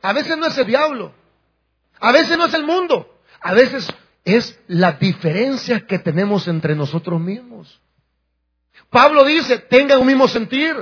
[0.00, 1.12] A veces no es el diablo,
[1.98, 3.88] a veces no es el mundo, a veces
[4.24, 7.80] es la diferencia que tenemos entre nosotros mismos.
[8.88, 10.74] Pablo dice, tengan un mismo sentir,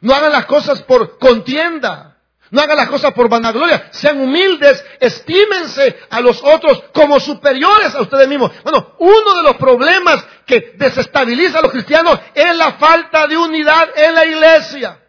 [0.00, 2.13] no hagan las cosas por contienda,
[2.50, 3.88] no hagan las cosas por vanagloria.
[3.90, 4.84] Sean humildes.
[5.00, 8.52] Estímense a los otros como superiores a ustedes mismos.
[8.62, 13.88] Bueno, uno de los problemas que desestabiliza a los cristianos es la falta de unidad
[13.96, 15.00] en la iglesia.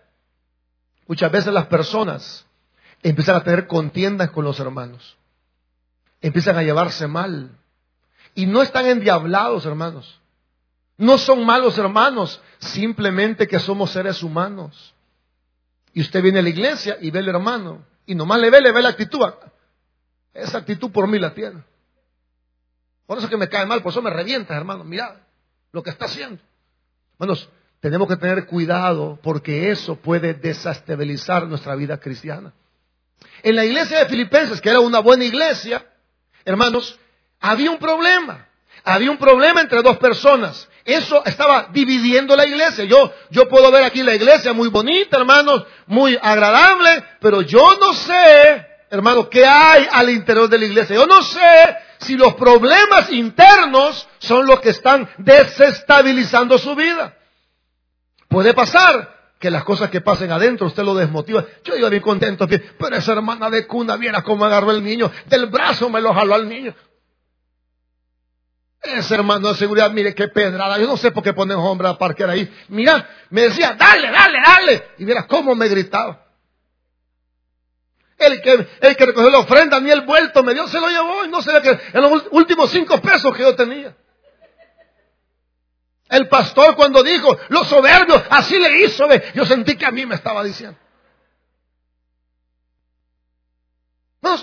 [1.08, 2.46] Muchas veces las personas
[3.04, 5.16] empiezan a tener contiendas con los hermanos.
[6.22, 7.52] Empiezan a llevarse mal.
[8.34, 10.20] Y no están endiablados, hermanos.
[10.98, 14.95] No son malos hermanos, simplemente que somos seres humanos.
[15.96, 17.86] Y usted viene a la iglesia y ve al hermano.
[18.06, 19.22] Y nomás le ve, le ve la actitud.
[20.34, 21.64] Esa actitud por mí la tiene.
[23.08, 24.84] Por eso que me cae mal, por eso me revienta, hermano.
[24.84, 25.26] Mira
[25.72, 26.42] lo que está haciendo.
[27.14, 32.54] Hermanos, tenemos que tener cuidado porque eso puede desestabilizar nuestra vida cristiana.
[33.42, 35.90] En la iglesia de Filipenses, que era una buena iglesia,
[36.44, 37.00] hermanos,
[37.40, 38.45] había un problema.
[38.86, 40.70] Había un problema entre dos personas.
[40.86, 42.86] Eso estaba dividiendo la iglesia.
[42.86, 47.94] Yo, yo puedo ver aquí la iglesia muy bonita, hermanos, muy agradable, pero yo no
[47.94, 50.96] sé, hermano, qué hay al interior de la iglesia.
[50.96, 57.18] Yo no sé si los problemas internos son los que están desestabilizando su vida.
[58.30, 61.44] Puede pasar que las cosas que pasen adentro usted lo desmotiva.
[61.64, 65.48] Yo iba bien contento, pero esa hermana de cuna, viera cómo agarró el niño, del
[65.48, 66.76] brazo me lo jaló al niño.
[68.86, 70.78] Ese hermano de seguridad, mire qué pedrada.
[70.78, 72.52] Yo no sé por qué ponen hombre a parquear ahí.
[72.70, 74.84] Mira, me decía, dale, dale, dale.
[75.00, 76.24] Y mira cómo me gritaba.
[78.18, 81.26] El que, el que recogió la ofrenda, ni el vuelto me dio, se lo llevó.
[81.26, 83.96] Y no sé que en los últimos cinco pesos que yo tenía.
[86.10, 90.16] El pastor cuando dijo, los soberbios, así le hizo, yo sentí que a mí me
[90.16, 90.78] estaba diciendo.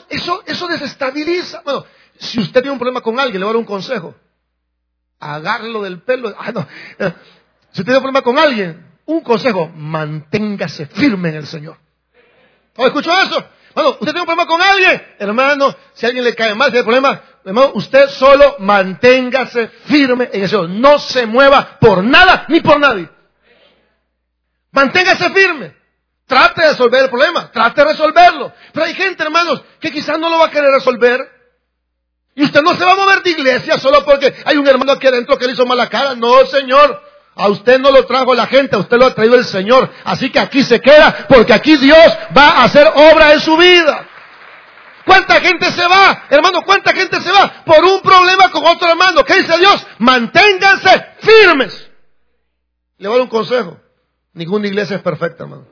[0.08, 1.62] eso, eso desestabiliza.
[1.62, 1.84] Bueno,
[2.18, 4.14] si usted tiene un problema con alguien, le voy a dar un consejo.
[5.22, 6.34] Agárrelo del pelo.
[6.36, 6.66] Ah, no.
[7.70, 11.76] Si tiene problema con alguien, un consejo, manténgase firme en el Señor.
[12.76, 13.44] ¿O escuchó eso?
[13.74, 16.76] Bueno, usted tiene un problema con alguien, hermano, si a alguien le cae mal, si
[16.76, 20.66] hay problema, hermano, usted solo manténgase firme en eso.
[20.66, 23.08] No se mueva por nada ni por nadie.
[24.72, 25.76] Manténgase firme.
[26.26, 28.52] Trate de resolver el problema, trate de resolverlo.
[28.72, 31.31] Pero hay gente, hermanos, que quizás no lo va a querer resolver.
[32.34, 35.06] Y usted no se va a mover de iglesia solo porque hay un hermano aquí
[35.06, 36.14] adentro que le hizo mala cara.
[36.14, 37.02] No, Señor.
[37.34, 39.90] A usted no lo trajo la gente, a usted lo ha traído el Señor.
[40.04, 44.06] Así que aquí se queda porque aquí Dios va a hacer obra en su vida.
[45.04, 46.24] ¿Cuánta gente se va?
[46.28, 47.64] Hermano, ¿cuánta gente se va?
[47.64, 49.24] Por un problema con otro hermano.
[49.24, 49.86] ¿Qué dice Dios?
[49.98, 51.90] Manténganse firmes.
[52.98, 53.80] Le voy a dar un consejo.
[54.34, 55.66] Ninguna iglesia es perfecta, hermano.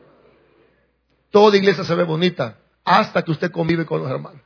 [1.30, 4.42] Toda iglesia se ve bonita hasta que usted convive con los hermanos.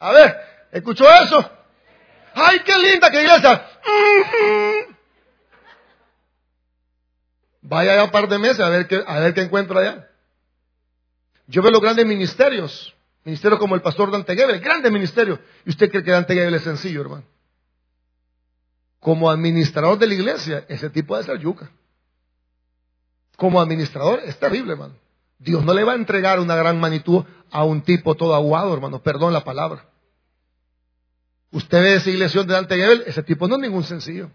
[0.00, 0.36] A ver,
[0.72, 1.50] ¿escuchó eso?
[2.34, 3.66] ¡Ay, qué linda que iglesia!
[7.62, 10.08] Vaya ya un par de meses a ver qué, a ver qué allá.
[11.46, 15.38] Yo veo los grandes ministerios, ministerios como el pastor Dante Gebel, grande ministerio.
[15.64, 17.24] ¿Y usted cree que Dante Gebel es sencillo, hermano?
[19.00, 21.70] Como administrador de la iglesia, ese tipo de ser yuca.
[23.36, 24.94] Como administrador es terrible, hermano.
[25.38, 29.02] Dios no le va a entregar una gran magnitud a un tipo todo aguado, hermano.
[29.02, 29.84] Perdón la palabra.
[31.50, 34.30] Usted ve esa iglesia de Dante Gebel, ese tipo no es ningún sencillo.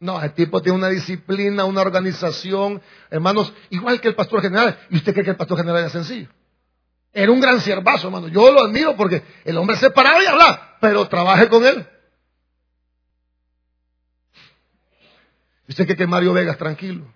[0.00, 4.78] No, el tipo tiene una disciplina, una organización, hermanos, igual que el pastor general.
[4.90, 6.28] ¿Y usted cree que el pastor general era sencillo?
[7.12, 8.28] Era un gran siervazo, hermano.
[8.28, 11.86] Yo lo admiro porque el hombre se paraba y hablaba, pero trabaje con él.
[15.68, 17.06] ¿Usted cree que Mario Vega es tranquilo?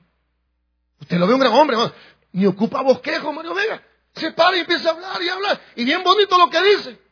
[1.01, 1.95] Usted lo ve un gran hombre, hermano.
[2.33, 3.83] Ni ocupa bosquejo, Mario Vega.
[4.15, 5.61] Se para y empieza a hablar y hablar.
[5.77, 7.08] Y bien bonito lo que dice.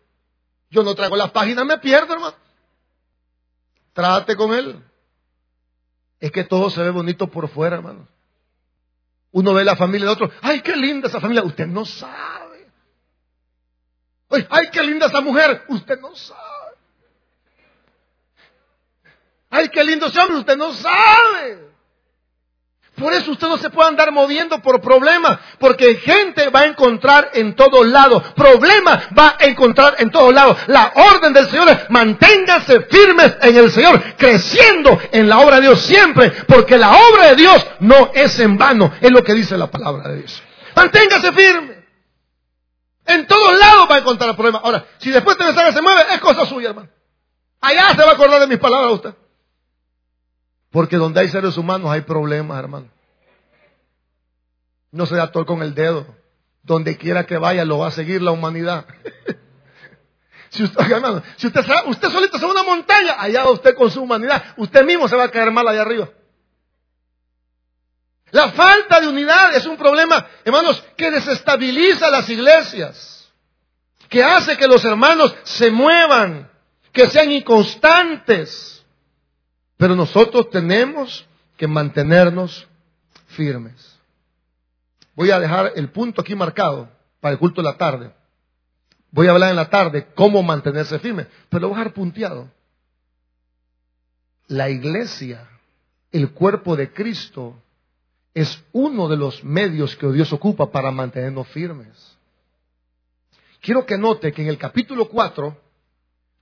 [0.70, 2.36] Yo no traigo las páginas, me pierdo, hermano.
[3.92, 4.82] Trate con él.
[6.20, 8.08] Es que todo se ve bonito por fuera, hermano.
[9.32, 10.30] Uno ve la familia de otro.
[10.40, 11.44] ¡Ay, qué linda esa familia!
[11.44, 12.70] Usted no sabe.
[14.50, 15.64] ¡Ay, qué linda esa mujer!
[15.68, 16.76] Usted no sabe.
[19.50, 20.38] ¡Ay, qué lindo ese hombre!
[20.38, 21.70] Usted no sabe.
[22.96, 27.30] Por eso usted no se puede andar moviendo por problemas, porque gente va a encontrar
[27.34, 30.56] en todos lados, problemas va a encontrar en todos lados.
[30.66, 35.62] La orden del Señor es manténganse firmes en el Señor, creciendo en la obra de
[35.62, 39.58] Dios siempre, porque la obra de Dios no es en vano, es lo que dice
[39.58, 40.42] la palabra de Dios.
[40.74, 41.76] Manténgase firme.
[43.04, 44.60] En todos lados va a encontrar el problema.
[44.64, 46.88] Ahora, si después de mensaje se mueve, es cosa suya, hermano.
[47.60, 49.14] Allá se va a acordar de mis palabras usted.
[50.70, 52.88] Porque donde hay seres humanos hay problemas, hermano.
[54.90, 56.06] No se da todo con el dedo.
[56.62, 58.86] Donde quiera que vaya lo va a seguir la humanidad.
[60.50, 63.74] si usted, hermano, si usted, usted solito se va a una montaña, allá va usted
[63.74, 66.08] con su humanidad, usted mismo se va a caer mal allá arriba.
[68.32, 73.32] La falta de unidad es un problema, hermanos, que desestabiliza las iglesias,
[74.08, 76.50] que hace que los hermanos se muevan,
[76.92, 78.75] que sean inconstantes.
[79.76, 82.66] Pero nosotros tenemos que mantenernos
[83.28, 83.98] firmes.
[85.14, 86.88] Voy a dejar el punto aquí marcado
[87.20, 88.12] para el culto de la tarde.
[89.10, 92.50] Voy a hablar en la tarde cómo mantenerse firme, pero lo voy a dejar punteado.
[94.48, 95.48] La iglesia,
[96.12, 97.56] el cuerpo de Cristo,
[98.34, 102.16] es uno de los medios que Dios ocupa para mantenernos firmes.
[103.60, 105.56] Quiero que note que en el capítulo 4,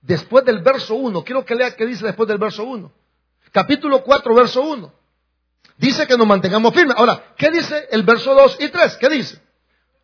[0.01, 2.91] después del verso 1, quiero que lea qué dice después del verso 1.
[3.55, 4.93] Capítulo 4, verso 1.
[5.77, 6.93] Dice que nos mantengamos firmes.
[6.97, 8.97] Ahora, ¿qué dice el verso 2 y 3?
[8.97, 9.39] ¿Qué dice?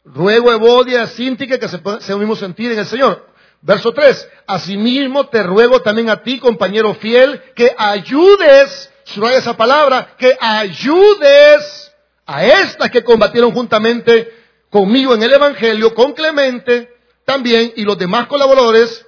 [0.06, 3.28] Ruego a Evodia, a Sintique que se, se mismo sentir en el Señor.
[3.62, 4.30] Verso 3.
[4.48, 11.92] Asimismo te ruego también a ti, compañero fiel, que ayudes, subraya esa palabra, que ayudes
[12.26, 14.32] a estas que combatieron juntamente
[14.70, 16.90] conmigo en el Evangelio, con Clemente
[17.26, 19.06] también y los demás colaboradores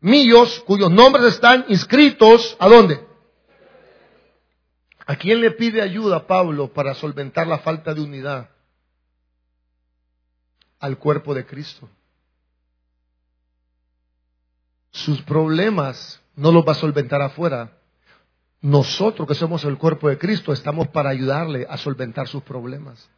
[0.00, 3.13] míos cuyos nombres están inscritos, ¿a dónde?
[5.06, 8.48] ¿A quién le pide ayuda Pablo para solventar la falta de unidad?
[10.78, 11.88] Al cuerpo de Cristo.
[14.90, 17.76] Sus problemas no los va a solventar afuera.
[18.60, 23.10] Nosotros que somos el cuerpo de Cristo estamos para ayudarle a solventar sus problemas.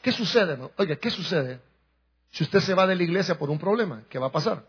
[0.00, 0.58] ¿Qué sucede?
[0.76, 1.60] Oiga, ¿qué sucede
[2.30, 4.04] si usted se va de la iglesia por un problema?
[4.08, 4.64] ¿Qué va a pasar?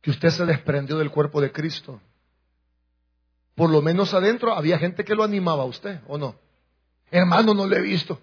[0.00, 2.00] Que usted se desprendió del cuerpo de Cristo.
[3.58, 6.36] Por lo menos adentro había gente que lo animaba a usted, ¿o no?
[7.10, 8.20] Hermano, no lo he visto.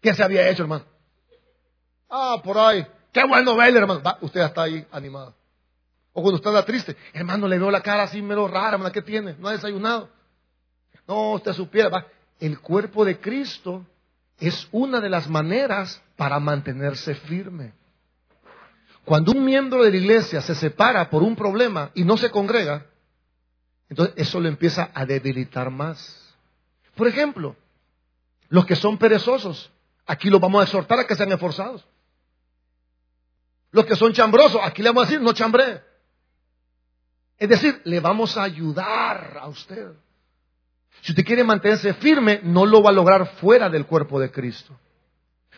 [0.00, 0.84] ¿Qué se había hecho, hermano?
[2.08, 2.86] Ah, por ahí.
[3.12, 4.00] Qué bueno verle, hermano.
[4.00, 5.34] Va, usted está ahí animado.
[6.12, 9.02] O cuando usted está triste, hermano, le veo la cara así medio rara, hermano, ¿qué
[9.02, 9.34] tiene?
[9.40, 10.08] No ha desayunado.
[11.08, 12.06] No, usted supiera, va.
[12.38, 13.84] El cuerpo de Cristo
[14.38, 17.72] es una de las maneras para mantenerse firme.
[19.04, 22.86] Cuando un miembro de la iglesia se separa por un problema y no se congrega,
[23.88, 26.34] entonces eso lo empieza a debilitar más.
[26.94, 27.56] Por ejemplo,
[28.48, 29.70] los que son perezosos,
[30.06, 31.86] aquí los vamos a exhortar a que sean esforzados.
[33.70, 35.82] Los que son chambrosos, aquí le vamos a decir, no chambre.
[37.38, 39.92] Es decir, le vamos a ayudar a usted.
[41.02, 44.78] Si usted quiere mantenerse firme, no lo va a lograr fuera del cuerpo de Cristo.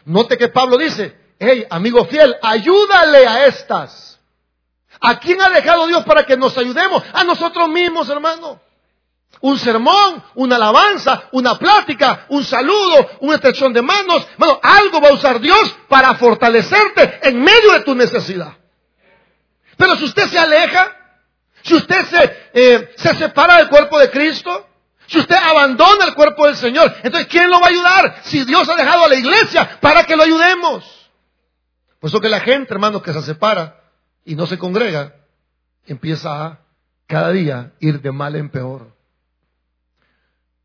[0.04, 4.17] Note que Pablo dice, hey, amigo fiel, ayúdale a estas.
[5.00, 7.02] ¿A quién ha dejado Dios para que nos ayudemos?
[7.12, 8.60] A nosotros mismos, hermano.
[9.40, 14.26] Un sermón, una alabanza, una plática, un saludo, una extensión de manos.
[14.36, 18.56] Bueno, algo va a usar Dios para fortalecerte en medio de tu necesidad.
[19.76, 20.96] Pero si usted se aleja,
[21.62, 24.66] si usted se, eh, se separa del cuerpo de Cristo,
[25.06, 28.20] si usted abandona el cuerpo del Señor, entonces ¿quién lo va a ayudar?
[28.24, 30.84] Si Dios ha dejado a la iglesia para que lo ayudemos.
[32.00, 33.77] Por eso que la gente, hermano, que se separa
[34.28, 35.14] y no se congrega,
[35.86, 36.60] empieza a
[37.06, 38.94] cada día ir de mal en peor.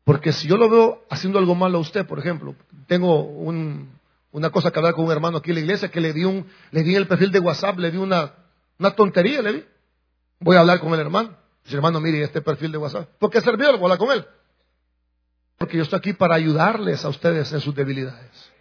[0.04, 2.54] Porque si yo lo veo haciendo algo malo a usted, por ejemplo,
[2.86, 6.24] tengo una cosa que hablar con un hermano aquí en la iglesia que le di,
[6.24, 8.34] un, le di el perfil de WhatsApp, le di una,
[8.78, 9.64] una tontería, le di.
[10.40, 11.34] Voy a hablar con el hermano.
[11.64, 13.08] Dice, hermano, mire este perfil de WhatsApp.
[13.18, 13.72] ¿Por qué servió?
[13.78, 14.26] Voy hablar con él.
[15.56, 18.53] Porque yo estoy aquí para ayudarles a ustedes en sus debilidades.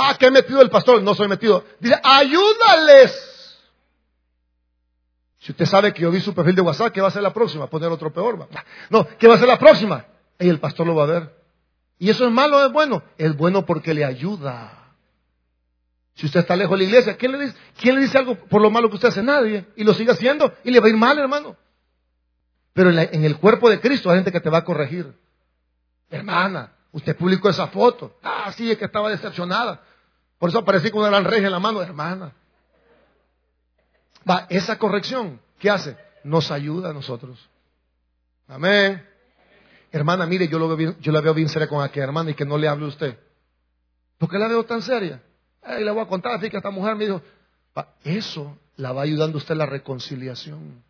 [0.00, 1.02] Ah, ¿qué he metido el pastor?
[1.02, 1.64] No soy metido.
[1.80, 3.58] Dice, ayúdales.
[5.40, 7.34] Si usted sabe que yo vi su perfil de WhatsApp, ¿qué va a ser la
[7.34, 7.66] próxima?
[7.66, 8.48] Poner otro peor.
[8.90, 10.04] No, ¿qué va a ser la próxima?
[10.38, 11.34] Y el pastor lo va a ver.
[11.98, 13.02] ¿Y eso es malo o es bueno?
[13.16, 14.94] Es bueno porque le ayuda.
[16.14, 18.62] Si usted está lejos de la iglesia, ¿quién le dice, quién le dice algo por
[18.62, 19.22] lo malo que usted hace?
[19.24, 19.66] Nadie.
[19.74, 21.56] Y lo sigue haciendo y le va a ir mal, hermano.
[22.72, 25.12] Pero en el cuerpo de Cristo hay gente que te va a corregir.
[26.08, 28.18] Hermana, Usted publicó esa foto.
[28.22, 29.82] Ah, sí, es que estaba decepcionada.
[30.38, 32.32] Por eso aparecí con una gran reja en la mano, hermana.
[34.28, 35.96] Va, esa corrección, ¿qué hace?
[36.22, 37.38] Nos ayuda a nosotros.
[38.46, 39.04] Amén.
[39.90, 42.84] Hermana, mire, yo, la veo bien seria con aquella hermana y que no le hable
[42.84, 43.18] a usted.
[44.18, 45.22] ¿Por qué la veo tan seria?
[45.78, 47.22] Y le voy a contar así que esta mujer me dijo,
[48.04, 50.82] eso la va ayudando a usted la reconciliación.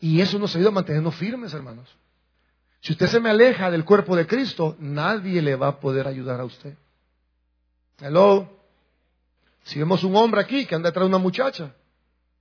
[0.00, 1.88] Y eso nos ayuda a mantenernos firmes, hermanos.
[2.80, 6.40] Si usted se me aleja del cuerpo de Cristo, nadie le va a poder ayudar
[6.40, 6.74] a usted.
[8.00, 8.48] Hello.
[9.64, 11.74] Si vemos un hombre aquí que anda detrás de una muchacha,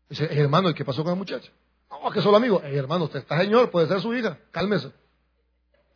[0.09, 1.51] dice, hermano, ¿y qué pasó con la muchacha?
[1.89, 2.61] No, que solo amigo.
[2.63, 4.91] hermano, usted está señor, puede ser su hija, cálmese.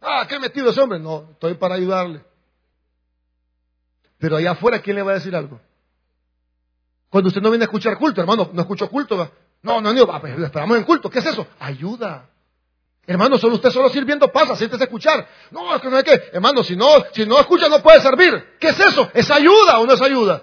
[0.02, 1.00] Ah, ¿qué metido ese hombre?
[1.00, 2.24] No, estoy para ayudarle.
[4.20, 5.60] Pero allá afuera, ¿quién le va a decir algo?
[7.10, 9.32] Cuando usted no viene a escuchar culto, hermano, no escucho culto.
[9.62, 11.10] No, no, no, pues, esperamos en culto.
[11.10, 11.48] ¿Qué es eso?
[11.60, 12.30] Ayuda.
[13.08, 15.28] Hermano, solo usted solo sirviendo pasa, siéntese a escuchar.
[15.52, 18.58] No, es que no hay que, hermano, si no, si no escucha no puede servir.
[18.60, 19.10] ¿Qué es eso?
[19.14, 20.42] ¿Es ayuda o no es ayuda?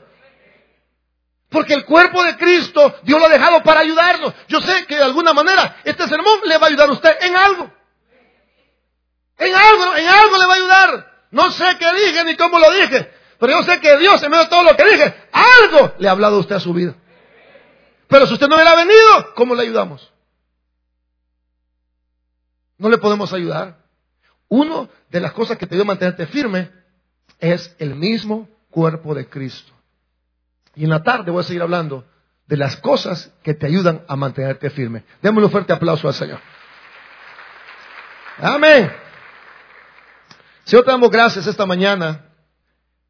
[1.49, 4.33] Porque el cuerpo de Cristo Dios lo ha dejado para ayudarnos.
[4.49, 7.37] Yo sé que de alguna manera este sermón le va a ayudar a usted en
[7.37, 7.71] algo.
[9.39, 11.13] En algo, en algo le va a ayudar.
[11.33, 14.45] No sé qué dije ni cómo lo dije, pero yo sé que Dios, en medio
[14.45, 16.95] de todo lo que dije, algo le ha hablado a usted a su vida.
[18.07, 20.12] Pero si usted no hubiera venido, ¿cómo le ayudamos?
[22.83, 23.79] No le podemos ayudar.
[24.49, 26.69] Una de las cosas que te dio mantenerte firme
[27.39, 29.73] es el mismo cuerpo de Cristo.
[30.75, 32.05] Y en la tarde voy a seguir hablando
[32.49, 35.05] de las cosas que te ayudan a mantenerte firme.
[35.23, 36.41] Démosle un fuerte aplauso al Señor.
[38.39, 38.93] Amén.
[40.65, 42.27] Señor, te damos gracias esta mañana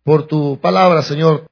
[0.05, 1.47] por tu palabra, Señor.